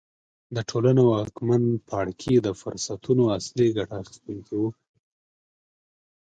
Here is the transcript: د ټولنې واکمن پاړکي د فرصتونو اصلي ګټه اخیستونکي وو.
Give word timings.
د 0.55 0.57
ټولنې 0.69 1.03
واکمن 1.09 1.63
پاړکي 1.87 2.35
د 2.41 2.47
فرصتونو 2.61 3.23
اصلي 3.37 3.67
ګټه 3.77 3.95
اخیستونکي 4.01 4.53
وو. 4.59 4.69